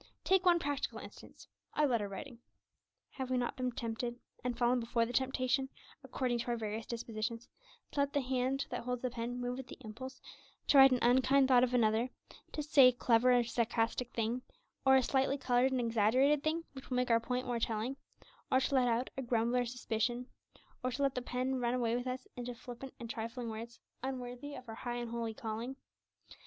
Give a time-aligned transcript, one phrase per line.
[0.23, 2.39] Take one practical instance our letter writing.
[3.11, 5.69] Have we not been tempted (and fallen before the temptation),
[6.03, 7.47] according to our various dispositions,
[7.91, 10.19] to let the hand that holds the pen move at the impulse
[10.69, 14.41] to write an unkind thought of another; or to say a clever and sarcastic thing,
[14.87, 17.95] or a slightly coloured and exaggerated thing, which will make our point more telling;
[18.51, 20.25] or to let out a grumble or a suspicion;
[20.83, 24.55] or to let the pen run away with us into flippant and trifling words, unworthy
[24.55, 25.75] of our high and holy calling?